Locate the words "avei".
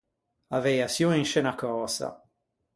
0.55-0.79